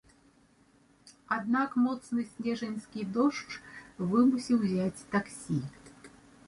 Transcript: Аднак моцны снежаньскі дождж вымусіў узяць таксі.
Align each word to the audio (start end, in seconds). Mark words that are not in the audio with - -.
Аднак 1.35 1.75
моцны 1.83 2.21
снежаньскі 2.31 3.07
дождж 3.19 3.51
вымусіў 4.13 4.57
узяць 4.67 5.05
таксі. 5.15 5.63